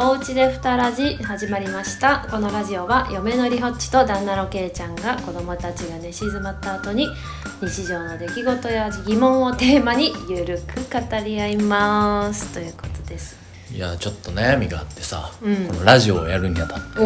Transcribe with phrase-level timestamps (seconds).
[0.00, 2.24] おうちでふたラジ始まりました。
[2.30, 7.08] このラジオは嫁のりほっちと旦那のけいちゃんが子供たちが寝静まった後に
[7.60, 12.54] 日常の出来事や疑問をテーマにゆるく語り合います。
[12.54, 13.36] ということです。
[13.74, 15.66] いやちょっと悩みがあってさ、うん。
[15.66, 17.00] このラジオをやるにあたって。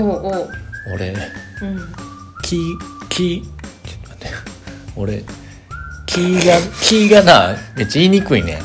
[0.94, 1.78] 俺うん。
[2.42, 3.50] キーキーちょ
[4.00, 4.28] っと待って。
[4.96, 5.24] 俺
[6.04, 8.60] キーがキーがなめっちゃ言いにくいね。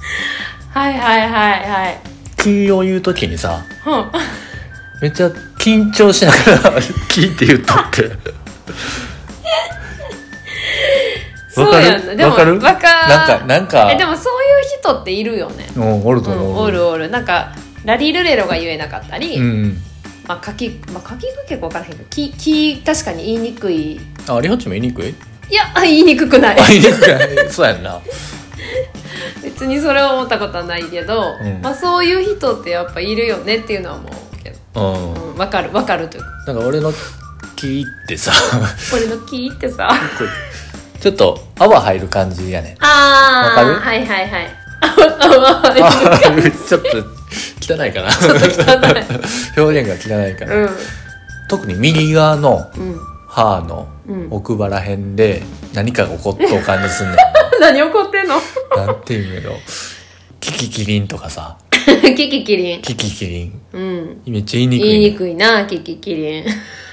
[0.72, 2.07] はいはいはいはい
[2.38, 4.10] キーを言う時にさうん。
[5.00, 5.28] めっちゃ
[5.58, 6.36] 緊張しなが
[6.70, 8.10] らキーって言っとって。
[11.50, 12.14] そうやんな。
[12.14, 12.58] でもわかる？
[12.60, 13.90] わかなんかなんか。
[13.92, 15.66] えでもそういう人っているよね。
[15.76, 17.10] うんおるとう思う、んおるおる。
[17.10, 17.52] なんか
[17.84, 19.80] ラリルレロが言えなかったり、うん
[20.26, 24.00] まあ書きまあ書きが結構分からへんけどきき確かに言いにくい。
[24.28, 25.08] あリホッチも言いにくい？
[25.50, 26.60] いや言いにくくない。
[26.60, 27.50] あ言いにくい。
[27.50, 27.98] そうやんな
[29.58, 31.60] 別にそれを思ったことはないけど、うん。
[31.62, 35.30] まあ、そういう人ってやっぱいるよねっていうのは思うけど、うん。
[35.30, 36.28] うん、分かる分かるというか。
[36.46, 36.92] なんか俺の
[37.56, 38.30] キーってさ。
[38.90, 39.90] これの聞いてさ。
[41.00, 42.76] ちょっと泡入る感じやねん。
[42.84, 43.74] ああわかる？
[43.80, 44.46] はいはいはい。
[44.80, 45.74] あああ
[46.68, 46.88] ちょっと
[47.74, 48.10] 汚いかな。
[48.12, 49.62] ちょっと汚い。
[49.64, 50.70] 表現が汚いから、うん。
[51.48, 53.00] 特に右側のうん。
[53.30, 55.42] 歯のうん奥腹辺で
[55.74, 57.16] 何かが起こっとう感じすんねん
[57.60, 58.36] 何怒ってんの？
[58.76, 59.56] ななんていうんやろ。
[60.40, 61.58] キキキリンとかさ。
[61.70, 62.82] キキキリン。
[62.82, 63.60] キキキリン。
[63.72, 64.22] うん。
[64.26, 66.44] めっちゃ言いにくい言いにくいなキキキリン。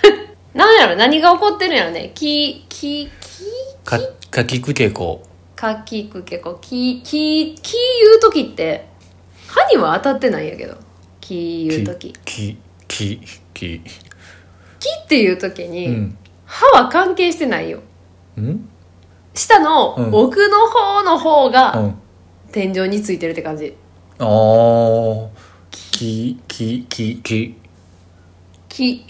[0.53, 2.11] なんやろ何が起こってるんやろね。
[2.15, 3.45] キキキ
[3.83, 3.99] か
[4.31, 5.21] かきくけこ。
[5.55, 6.57] かきくけこ。
[6.61, 8.85] キキキ言う時って
[9.47, 10.75] 歯には当たってないんやけど。
[11.21, 12.13] キ言う時。
[12.25, 13.19] ききき
[13.53, 13.81] き。
[14.79, 16.17] キっていう時うに、ん。
[16.45, 17.79] 歯は関係してないよ。
[18.37, 18.69] うん？
[19.35, 20.09] 下のうん。
[20.13, 21.99] 奥の方の方うがん。
[22.51, 23.75] 天井についてるって感じ。
[24.19, 25.27] あー。
[25.71, 27.55] きききき。
[28.69, 29.05] キ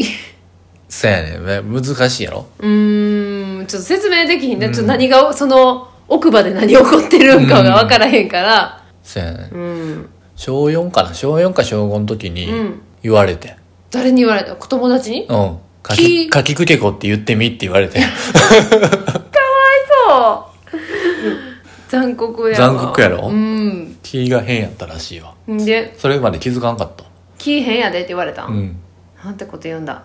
[0.90, 1.74] そうやねん。
[1.74, 2.46] 難しいやろ？
[2.60, 3.66] うーん。
[3.68, 4.74] ちょっと説明できひんね、うん。
[4.74, 8.84] ちょっと何がその奥歯で何起こってるんかが分からへんから。
[9.04, 9.52] そうやねん。
[9.52, 11.14] うん、小4かな？
[11.14, 12.82] 小4か小5の時にうん。
[13.04, 13.58] 言われて。
[13.92, 14.56] 誰に言われた？
[14.56, 15.26] 友達に？
[15.26, 15.58] うん。
[15.84, 16.30] かきき。
[16.30, 18.00] かきくけこって言ってみって言われて。
[18.02, 18.08] そ
[18.78, 18.82] う
[21.88, 23.30] 残酷やわ残酷やろ？
[23.30, 23.98] うん。
[24.02, 25.34] 気が変やったらしいわ。
[25.50, 27.06] んでそれまで気づかんかった
[27.38, 28.78] 「気変やで」って言われたん、うん。
[29.24, 30.04] なんてこと言うんだ？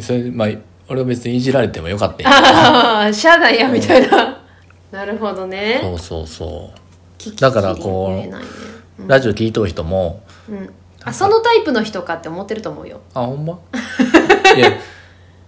[0.00, 0.48] それまあ
[0.88, 4.40] 俺は別にいじられてもよかったんやああしゃあないやみたいな。
[4.92, 5.80] なるほどね。
[5.82, 6.70] そうそうそ
[7.18, 8.30] キキキリンだからこうね
[8.98, 10.70] うラジオ聞いとる人もうん。
[11.02, 13.00] あそのタイプの人かって思ってると思うよ。
[13.14, 13.58] あほんま？
[14.56, 14.72] いやい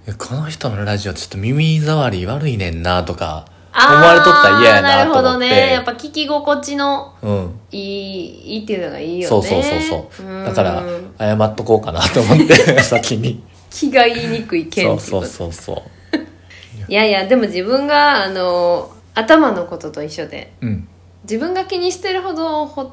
[0.06, 3.46] やこの人のラジオちょっと耳障り悪いねんなとか
[3.86, 5.22] 思われとったら嫌やなと思って。
[5.22, 5.72] なるほどね。
[5.72, 7.60] やっぱ聞き心地のうん。
[7.70, 9.26] いいいいっていうのがいいよね。
[9.26, 10.26] そうそうそうそう。
[10.26, 10.44] うん。
[10.44, 10.82] だから
[11.18, 13.42] 謝っとこうかなと思って 先に。
[13.70, 15.82] 気が言いにくいそうそうそうそ
[16.88, 20.88] いやいやでも自分があの頭のことと一緒でううん。
[21.24, 22.92] 自分が気にしてるほどほ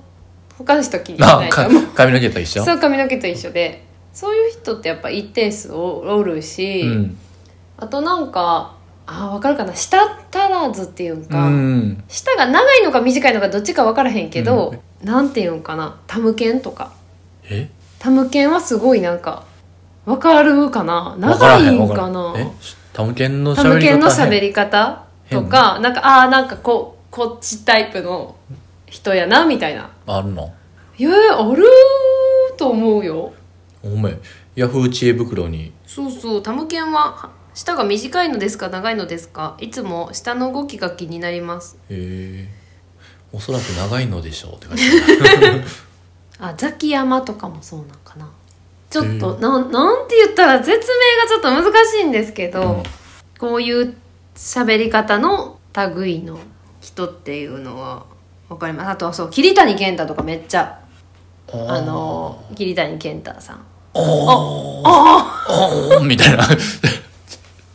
[0.58, 2.64] 他の人気にしないと思う髪の毛と一緒？
[2.66, 3.84] そう髪の毛と一緒で。
[4.14, 7.18] そういう人ってやっぱ一定数おおるし、うん。
[7.78, 8.74] あとなんか
[9.08, 9.76] あ分かるかな。
[9.76, 9.98] 舌
[10.32, 12.04] 足らずっていうんうか、ん。
[12.08, 14.74] 舌が長いのか短いのかどっちか分からへんけど、
[15.04, 16.00] なんていうんかな。
[16.08, 16.92] タムケンとか。
[17.50, 17.70] え？
[18.00, 19.46] タムケンはすごいなんか
[20.06, 21.16] 分かるかな。
[21.20, 22.48] 長いんわからなえ？
[22.94, 28.36] タムケンの喋りり方とかなんかああなんかこうこっちタイプの
[28.86, 29.92] 人やなみたいな。
[30.08, 30.54] あるの？
[30.98, 31.64] いやある
[32.58, 33.34] と思うよ。
[33.84, 34.18] お前
[34.56, 35.74] ヤフー知恵袋に。
[35.86, 39.56] そうそうタムケンは舌が短いのですか長いのですか？
[39.60, 41.78] いつも舌の動きが気になります。
[41.90, 42.50] へえ。
[43.32, 44.84] おそらく長いのでしょうって感じ
[46.40, 48.30] あ ザキヤマとかもそうなんかな。
[48.90, 50.78] ちょっとなんなんて言ったら説明
[51.24, 52.84] がちょっと難しいんですけど、うん。
[53.40, 53.96] こういう
[54.36, 55.58] 喋り方の
[55.96, 56.38] 類の
[56.82, 58.06] 人っていうのは
[58.48, 58.90] わかります。
[58.92, 60.80] あとはそう桐谷健太とかめっちゃ
[61.52, 63.66] あの桐谷健太さん。
[63.94, 64.88] おー。
[64.88, 66.48] あおーみたいな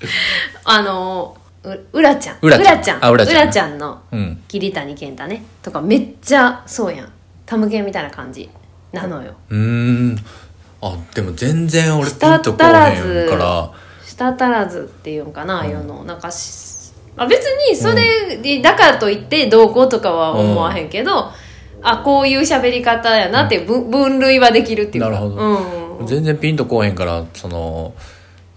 [0.64, 2.38] あのううらちゃん。
[2.40, 4.42] うらちゃんうらちゃんのうん。
[4.48, 5.44] 桐谷健太ね。
[5.62, 7.08] とかめっちゃそうやん。
[7.44, 8.48] タムケンみたいな感じ。
[8.92, 9.34] なのよ。
[9.50, 10.16] うーん。
[10.82, 13.70] あでも全然俺ピ舌ンとこうへ足らずんから。
[14.04, 16.04] 舌足らずっていうんかな、ああいうの。
[16.04, 21.30] なんかしあ別にそれで、だからといってどうこうとかは思わへんけど、
[21.82, 25.10] あこういう喋り方やなっていう分分類はできるっていうか。
[25.10, 25.96] なるほど。
[25.98, 27.94] うん、全然ピンとこうへんからその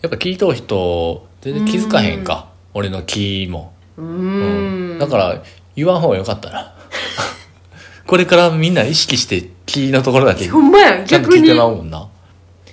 [0.02, 2.48] やっぱ聞いとる人全然気づかへんか。
[2.74, 3.74] 俺の気も。
[3.98, 4.98] うーん。
[4.98, 5.44] だから
[5.76, 6.74] 言わん方がよかったな。
[8.08, 12.08] これからみんな意識して気のところだけちほんまやゃんと逆に聞いてまうもんな。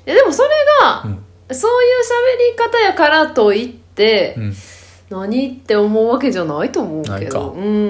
[0.04, 0.50] やでもそれ
[0.80, 1.18] が、うん。
[1.52, 4.56] そういう喋り方やからといって、うん。
[5.10, 7.26] 何って思うわけじゃないと思うないか。
[7.26, 7.88] けどうんうんうんう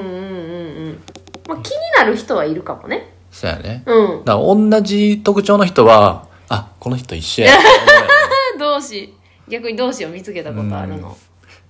[0.93, 1.01] ん。
[1.47, 3.13] まあ気になる人はいるかもね。
[3.31, 3.83] そうやね。
[3.85, 4.25] うん。
[4.25, 7.53] だ同じ特徴の人はあこの人一緒や
[8.59, 9.15] 同士
[9.51, 11.09] 逆に同士を見つけたことあるの、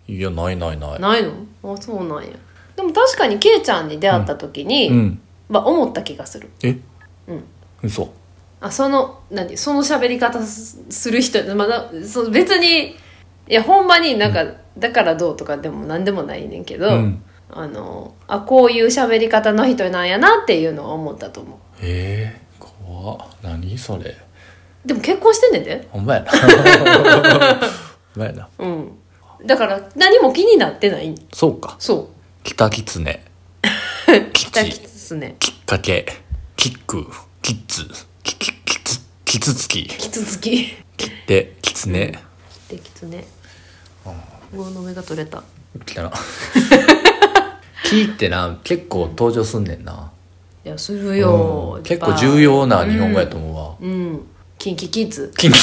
[0.09, 0.21] うやん。
[0.21, 1.01] いやないないない。
[1.01, 1.33] ないの？
[1.65, 2.31] あそうなんや。
[2.77, 5.21] でも確かにケイちゃんに出会った時に、うん。
[5.49, 6.49] まあ、思った気がする。
[6.63, 6.79] え？
[7.27, 7.45] うん。
[7.83, 8.13] 嘘。
[8.61, 9.57] あその何？
[9.57, 12.95] その喋り方すする人まだそう別にい
[13.49, 14.45] やほんまになんか、
[14.79, 17.23] だからどうとかでも何でもないねんけど、うん。
[17.53, 21.59] あのあこういう喋り方の人なんやなっていうのは思ったと思う。
[21.83, 23.19] ええ怖っ。
[23.43, 24.17] 何それ？
[24.85, 25.89] でも結婚してんねんで。
[25.91, 26.31] ほんまやな。
[26.33, 28.49] ほんまやな。
[28.59, 28.99] うん。
[29.45, 31.15] だから何も気になってない。
[31.33, 31.77] そうか。
[31.79, 32.09] そう。
[32.45, 33.25] 北キツネ。
[34.33, 34.81] キ北きチ
[35.11, 36.07] つねきっかけ。
[36.57, 37.07] キック。
[37.43, 37.89] キッズ。
[38.23, 39.87] キキキツキツツキ。
[39.87, 42.19] きつつき切ってキツネ。
[42.69, 43.27] できつね
[44.53, 45.43] 魚の目が取れた。
[45.85, 46.13] 来たな。
[47.85, 48.59] キってな。
[48.63, 50.11] 結構登場すんねんな。
[50.65, 51.83] いやするよ、うん。
[51.83, 54.27] 結構重要な日本語やと思うわ、うん、うん、
[54.61, 55.59] キンキキッズキンキ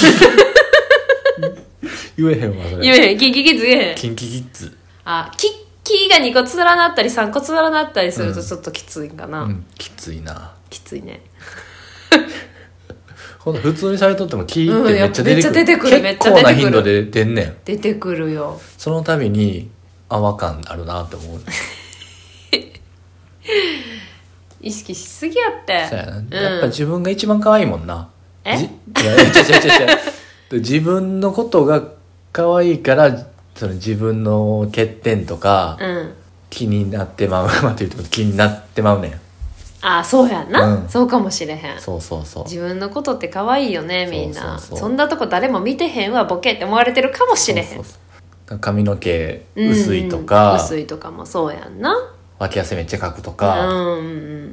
[2.18, 2.82] 言えへんわそれ。
[2.82, 3.18] 言えへん。
[3.20, 3.96] キンキキッズ言えへん。
[3.96, 5.52] キンキキッズあキッ
[5.84, 10.56] キーが2個連なったり3個連なったりするとちょっときついんかな、うんきついな。
[10.72, 11.22] きついね。
[13.38, 16.72] ほんと普通にされとってもキーってうんめっちゃ出てくる,、めっちゃ出てくるめっちゃ結構な出てくる。
[16.72, 17.56] 頻度で出んねん。
[17.66, 18.60] 出てくるよ。
[18.80, 19.70] その度に
[20.10, 21.42] あ和感あるなって思う
[24.60, 25.86] 意識しすぎやって。
[25.88, 26.34] そうやな、ん。
[26.34, 28.10] やっぱ自分が一番可愛いもんな
[28.48, 28.58] え？
[28.58, 28.66] じ
[29.04, 29.28] いや違う違う
[30.54, 30.60] 違う。
[30.62, 31.82] 自分のことが
[32.32, 33.16] 可愛いから
[33.56, 36.14] その自分の欠点とかうん。
[36.50, 39.14] 気になってまうまあというと気になってまうねん。
[39.82, 40.90] あそうやんな、うん。
[40.90, 41.80] そうかもしれへん。
[41.80, 42.44] そうそうそう。
[42.46, 44.42] 自分のことって可愛いよねみんな。
[44.42, 44.80] そうそうそう。
[44.80, 47.68] そんなとこ誰も見てへんわボケって思われてるかもしれへん。
[47.68, 47.86] そうそう
[48.50, 48.60] そう。
[48.60, 51.94] 髪の毛うん薄いとか、薄いとかもそうやんな。
[52.40, 54.02] 脇汗めっちゃかくとうか、んう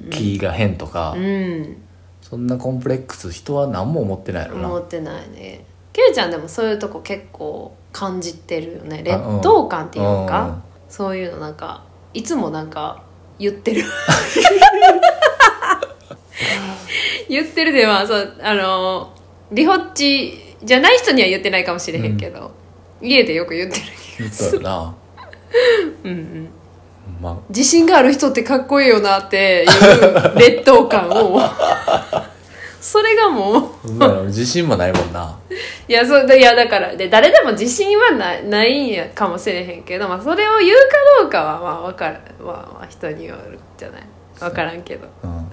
[0.06, 1.76] ん気が変とか、うんうん
[2.24, 4.66] そんなコンプレックス人は何も思ってないやろな。
[4.68, 5.66] 思ってないね。
[5.92, 9.02] ケイちゃんでもそういうとこ結構感じてるよね。
[9.04, 10.26] 劣等感っていううん。
[10.26, 11.84] かそういうのなんか
[12.14, 13.02] いつもなんか
[13.38, 13.82] 言ってる。
[17.28, 19.12] 言ってるではそうあの
[19.52, 22.52] リホッチじゃない人には言ってないかもしれへんけど、
[23.02, 23.82] 家でよく言ってる
[24.20, 24.94] 言ったよな。
[26.04, 26.48] うんうん
[27.20, 27.36] まあ。
[27.48, 31.40] 自信がある人ってかっこいいよなっていう 劣等感を。
[32.80, 34.26] それがもう。
[34.26, 35.34] 自信もないもんな。
[35.88, 44.02] いやそいやだからで誰でも自信はないないんやかもしれへんけど、まあ、それを言うかどうかはまあ分からまあ、まあ人によるじゃない。
[44.38, 45.08] 分からんけど。
[45.22, 45.46] うん。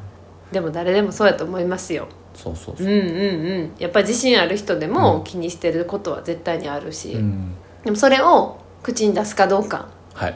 [0.51, 2.07] でも誰でもそうやと思いますよ。
[2.35, 2.87] そうそうそう。
[2.87, 3.71] うんうんうん。
[3.79, 7.55] やっぱり自信ある人でも気にしてることは絶対にあるし、うん。
[7.85, 9.87] でもそれを口に出すかどうか。
[10.13, 10.35] はい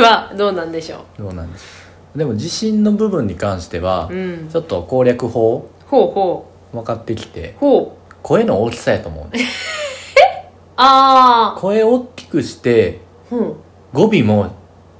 [0.00, 1.84] はどうなんでしょどうなんです？
[2.16, 4.48] でも自信の部分に関しては、ううん。
[4.48, 8.14] ちょっと攻略法ほうほ分かってきてうほう。
[8.22, 9.44] 声の大きさやと思うね
[10.76, 13.00] あ声を大きくして
[13.30, 13.54] あうん。
[13.92, 14.50] 語尾も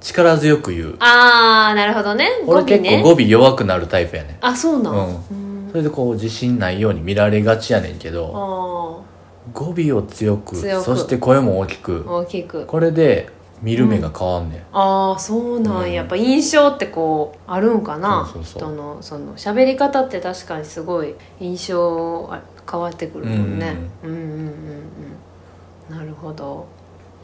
[0.01, 0.97] 力強く言う。
[1.01, 2.29] ああなるほどね。
[2.47, 4.39] 語俺結構語尾弱くなるタイプやね。
[4.41, 5.01] あそうなん、うん。
[5.01, 5.69] うん。
[5.71, 12.05] それでこう自信ないように見られがちやねんけどあ語尾を強くそして声も大きく。
[12.07, 12.67] あ大きく。
[12.67, 13.29] これで
[13.63, 15.93] 見る目が変わんねん、ああそうなんや、うん。
[15.93, 18.73] やっぱ印象ってこうあるんかなそうそうそう。
[18.73, 23.77] 人のその喋り方って確かにすごい印象あ変わってくるもんね。
[24.03, 24.11] うん。
[24.11, 24.23] うんうん
[25.91, 26.67] うんなるほど。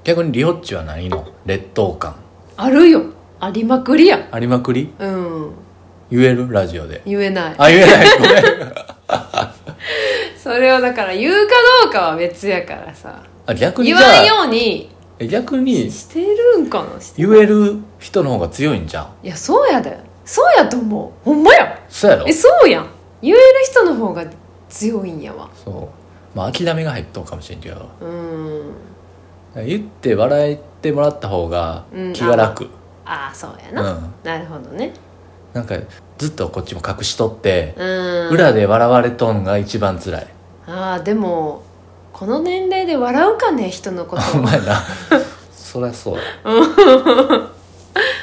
[0.04, 2.14] 逆にリホッチは何の劣等感？
[2.56, 3.02] あるよ。
[3.40, 4.28] ありまくりや。
[4.30, 4.92] ありまくり？
[4.98, 5.52] うん。
[6.10, 6.52] 言える？
[6.52, 7.00] ラジオで。
[7.06, 7.54] 言えない。
[7.56, 8.06] あ言えない。
[8.18, 8.44] ごめん
[10.36, 13.22] それをだから言うかどうかは別やからさ。
[13.46, 14.89] あ逆に言わんように
[15.20, 16.98] え逆にしてるんかな？
[16.98, 19.26] して言える人の方が強いんじゃん。
[19.26, 20.00] いやそうやで。
[20.24, 21.24] そうやと思う。
[21.24, 21.78] ほんまや。
[21.90, 22.26] そうやろ？
[22.26, 22.88] えそうやん。
[23.20, 24.24] 言える人の方が
[24.70, 25.50] 強いんやわ。
[25.54, 26.36] そう。
[26.36, 27.86] まあ諦めが入っとうかもしれんけど。
[28.00, 29.66] うん。
[29.66, 32.12] 言って笑えてもらった方がうん。
[32.14, 32.70] 気が楽。
[33.04, 34.94] ああそうやうん、な、なるほどね。
[35.52, 35.76] なんか
[36.16, 38.28] ずっとこっちも隠しとって、うん。
[38.30, 40.26] 裏で笑われとんが一番辛い。
[40.66, 41.62] ああでも
[42.12, 44.22] この年齢で笑うかね人のこと。
[44.38, 44.82] お前な。
[45.52, 46.16] そりゃそう。
[46.16, 46.22] や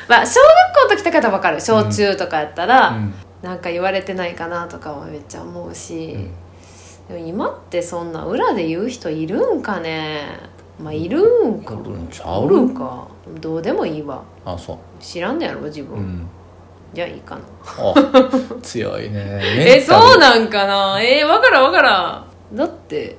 [0.08, 1.62] まあ小学校の時とかだ分かる。
[1.62, 3.14] 小中とかやったら、うん。
[3.42, 6.32] なんか言われてないかなとかはめっちゃ思うし、うん
[7.08, 10.28] でも今ってそんな裏で言う人いるんかね。
[10.82, 11.74] まあいるんか。
[12.26, 13.08] おるんか
[13.40, 14.22] どうでもいいわ。
[14.46, 16.28] あそ知らんのやろ自分、ううん。
[16.94, 17.42] じゃあいいかな。
[17.66, 17.94] あ
[18.62, 19.40] 強いね。
[19.78, 21.00] えそうななんかな。
[21.02, 22.56] えー、分からん分からん。
[22.56, 23.18] だって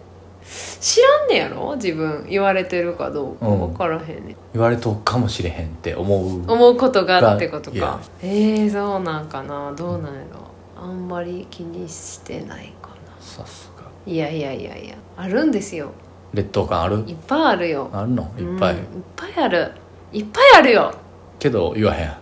[0.81, 1.75] 知らんねやろ？
[1.77, 3.59] 自分言われてるかどうかうん。
[3.73, 6.51] 分からへんねん、言われとくかもしれへんって思う。
[6.51, 8.01] 思うことがってことか。
[8.23, 9.73] えー、そうなんかな。
[9.77, 10.83] どうなんやろ？
[10.83, 12.91] あんまり気にしてないか
[13.21, 13.83] さすが。
[13.83, 14.95] ないやいやいやいや。
[15.17, 15.91] あるんですよ。
[16.33, 16.97] 劣等感ある？
[17.07, 17.91] いっぱいあるよ。
[17.93, 18.23] あるの？
[18.39, 18.85] いっぱい、うんいっ
[19.17, 19.73] ぱいある。
[20.13, 20.93] いっぱいあるよ。
[21.39, 22.13] けど言わへん。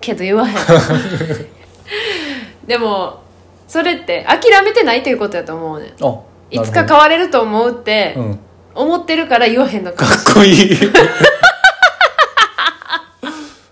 [0.00, 0.56] けど言わへん。
[2.66, 3.20] でも
[3.68, 5.92] それって諦めてないっていうことやと思うねん。
[6.04, 8.34] あいつか変われると思うってうん。
[8.34, 8.40] か
[8.74, 10.76] 思ってるから言わへんのかもしっこいい。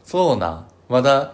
[0.04, 0.48] そうな。
[0.48, 1.32] んまだ。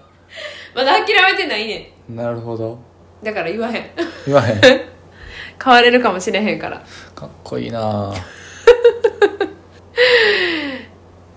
[0.74, 2.78] れんまだ諦めてないねなるほど。
[3.22, 3.90] んだから言わへん。
[4.26, 4.60] 言わへん。
[5.62, 6.82] 変われるかもしれへんから。
[7.14, 8.12] かっこいいな。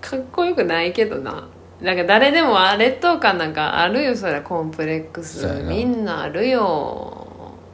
[0.00, 1.46] かっこよくないけどな。
[1.80, 4.16] なんか誰でもあ劣等感なんかあるよ。
[4.16, 5.42] そりゃコンプレックス。
[5.42, 5.70] そうやな。
[5.70, 7.28] みんなあるよ。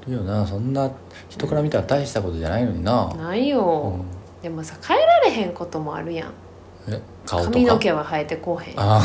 [0.07, 0.47] いいよな。
[0.47, 0.91] そんな
[1.31, 4.01] 人から見たら大したことじゃないのにな、ないよ、
[4.41, 6.29] うでもさ変えられへんこともあるやん。
[6.29, 6.33] ん、
[6.95, 7.01] え？
[7.25, 7.53] 顔とか？
[7.53, 8.75] 髪の毛は生えてこうへん。
[8.79, 9.01] あ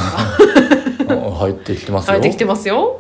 [1.08, 2.13] あ入ってきてますよ。
[2.15, 3.00] 生えてきてますよ。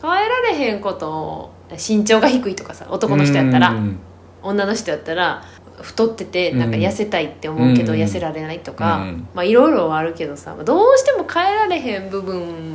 [0.00, 3.98] 変えられへんこと身長が低いとかさ男の人やったらうん。
[4.42, 5.44] 女の人やったら
[5.80, 7.98] 太っててなんか痩せたいって思うけどうん。
[7.98, 9.28] 痩せられないとか、うん。
[9.34, 12.74] まあいろいろはあるけどさどうしても変えられへん部分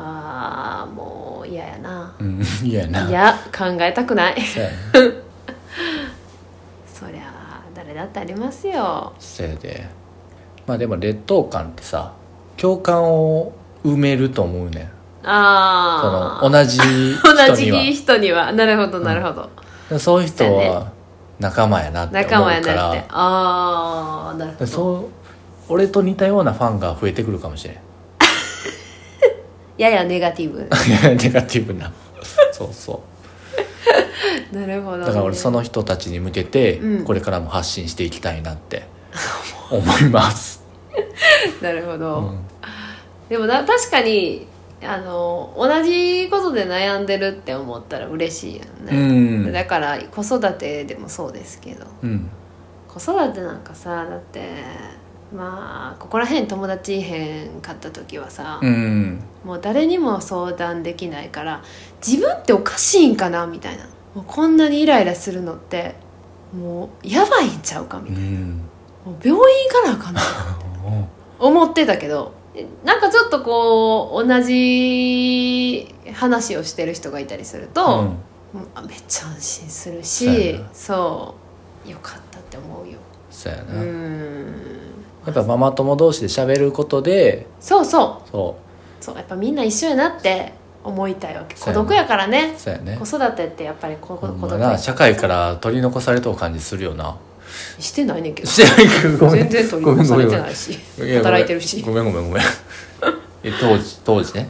[0.00, 2.14] あーもう嫌やな。
[2.18, 3.08] うん 嫌やな。
[3.08, 4.40] いや考えたくない。
[4.40, 4.76] そうやな。
[6.92, 9.12] そりゃあ誰だってありますよ。
[9.18, 9.88] せいで。
[10.66, 12.12] まあでも劣等感ってさ
[12.56, 13.52] 共感を
[13.84, 14.90] 埋めると思うねん。
[15.24, 17.82] ああ同じ同人には。
[17.82, 18.52] じ人には。
[18.52, 19.32] なるほどなるほ
[19.90, 20.86] ど、そういう人そうやは
[21.38, 22.98] 仲間やなって仲間やなって。
[22.98, 24.66] らああなるほど。
[24.66, 25.04] そう
[25.68, 27.76] 俺と似たようなファンが増えてくるかもしれん
[29.78, 30.58] ややネガティブ。
[31.16, 31.92] ネガティブな。
[32.52, 33.18] そうそう。
[34.52, 37.04] なるほど、ね、だから俺その人たちに向けてうん。
[37.04, 38.84] これからも発信していきたいなって
[39.70, 40.64] 思います、
[41.62, 42.38] なるほど、うん。
[43.28, 44.46] でもな確かに
[44.82, 49.52] あの同じことで悩んでるって思ったら嬉しいようね、ん。
[49.52, 51.86] だから子育てでもそうですけど。
[52.02, 52.30] うん。
[52.88, 54.40] 子育てなんかさだって
[55.34, 59.20] まあここら辺友達いへんかった時はさ、うん。
[59.44, 61.62] もう誰にも相談できないから
[62.06, 63.84] 自分っておかしいんかなみたいな。
[64.14, 65.94] もうこんなにイライラするのって
[66.56, 68.62] もうやばいんちゃうかみたいな、うん。
[69.04, 70.20] もう病院行かなあかんな
[71.38, 72.32] 思ってたけど
[72.84, 78.00] なんかちょっとこう同じ話をしてる人がいたりすると、
[78.54, 78.88] うん。
[78.88, 80.68] めっちゃ安心するしな。
[80.72, 81.34] そ
[81.86, 82.98] うよかったって思うよ。
[83.30, 84.54] そうやうな、ん
[85.28, 88.30] やっぱママ友同士で喋ることでそうそう。
[88.30, 88.58] そ
[89.00, 91.54] そうやっぱみんな一緒やなって思いたいわけ。
[91.54, 92.54] 孤独やからね。
[92.56, 92.96] うそうやね。
[92.98, 94.58] 子育てってやっぱりこ孤独。
[94.58, 97.16] な社会から取り残されとう感じするよな。
[97.78, 98.48] してないねんけど。
[98.48, 99.02] してない。
[99.02, 100.78] けどごめん全然取り残されてないし。
[100.98, 101.82] 働いてるし。
[101.82, 102.42] ごめんごめんごめん。
[103.42, 104.48] え当時当時ね。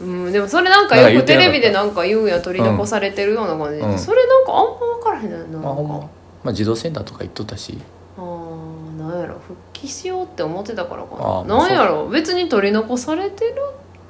[0.00, 3.98] うん、でもそれなんかよくテレビでなんか言うんや取り残されてるような感じで、うん。
[3.98, 6.10] それなんかあんま分からへんのよなまあま。
[6.50, 7.78] あ児童センターとか行っとったし。
[8.16, 9.34] あーなんやろ。
[9.40, 11.56] 復帰しようって思ってたからかな。
[11.56, 12.08] なんやろ。
[12.08, 13.54] 別に取り残されてる？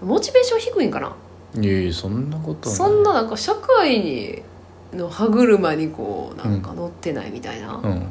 [0.03, 1.15] モチベーション低いんかな？
[1.61, 4.43] いやいやそんなことそんななんか社会に
[4.93, 8.07] の歯車にこうなんか乗ってないみたいな、うん。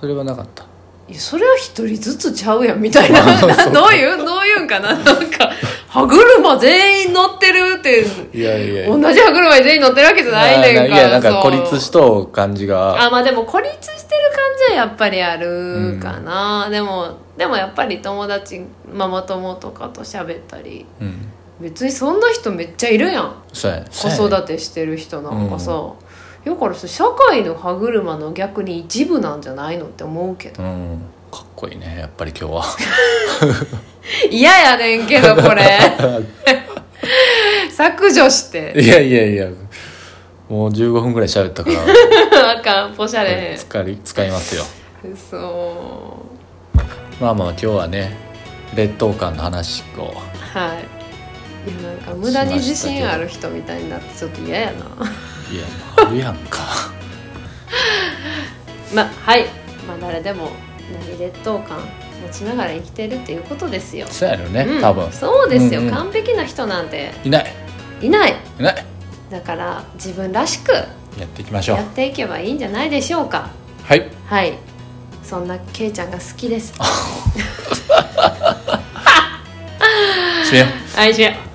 [0.00, 0.64] それはなかった
[1.08, 3.40] いやそれは一人ずつちゃうやんみたいな。
[3.70, 4.94] どういうどういうんかな。
[4.94, 5.50] なんか
[5.88, 8.04] 歯車全員乗ってるって
[8.36, 8.96] いやいやいや。
[8.96, 13.02] 同じ歯車に全員乗ってるわけじゃないねんからいやなんか孤立しとう感じが。
[13.02, 18.60] あまあでも孤立してる感じはやっぱりあるかな、でもでもやっぱり友達
[18.92, 20.84] ママ友とかと喋ったり。
[21.00, 21.32] うん。
[21.60, 23.34] 別にそんな人めっちゃいるやん。
[23.52, 23.66] 子
[24.26, 25.72] 育てしてる人なんかさ、
[26.48, 30.62] だからさ社会の歯車の逆に一部なんじゃないのって思うけど。
[30.62, 31.02] うん。
[31.30, 32.64] かっこいいねやっぱり今日は。
[34.32, 35.78] 嫌やねんけどこれ。
[37.70, 38.72] 削除して。
[38.80, 39.48] いやいやいや。
[40.48, 42.50] もう15分ぐらい喋ったから。
[42.58, 43.54] あかんポシャレ。
[43.58, 44.64] 使い使いますよ。
[45.12, 46.24] 嘘。
[47.20, 48.16] まあまあ今日はね
[48.74, 50.14] 劣等感の話を。
[50.54, 51.82] はい。
[51.82, 54.86] なんか無駄に自信ある人みたいになってちょっと嫌やな。
[55.50, 55.64] いや
[55.96, 56.60] あるやんか。
[58.94, 59.46] まあはい。
[59.86, 60.50] まあ誰でも
[60.92, 61.78] 何劣等感
[62.32, 64.80] 持ちながら生きてるっていうことですよ、そうやろね、うん。
[64.80, 65.12] 多分。
[65.12, 65.94] そうですよ、うんうん。
[65.94, 67.12] 完璧な人なんて。
[67.24, 67.46] いない。
[68.00, 68.34] いない。
[68.58, 68.84] いない。
[69.30, 70.84] だから自分らしくや
[71.24, 71.76] っていきましょう。
[71.76, 73.50] やっていけばいいんじゃないでしょうか。
[73.84, 74.10] はい。
[74.26, 74.54] はい。
[75.22, 76.72] そんなケイちゃんが好きです。
[80.98, 81.47] はいしよう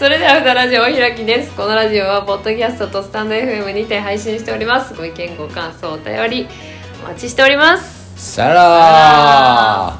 [0.00, 1.52] それでは「ふたラジオ」お開きです。
[1.52, 4.94] このラジオはポッドキャストとスタンド FM にて配信しております。
[4.94, 6.48] ご意見ご感想お便り
[7.04, 8.34] お待ちしております。
[8.34, 9.99] さよなら。